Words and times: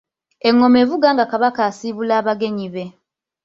Engoma 0.47 0.77
evuga 0.83 1.07
nga 1.13 1.25
Kabaka 1.31 1.61
asiibula 1.69 2.13
abagenyi 2.21 2.67
be. 2.73 2.85